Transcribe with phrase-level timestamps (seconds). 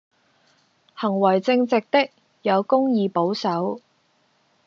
[0.95, 2.09] 行為正直的，
[2.41, 3.79] 有公義保守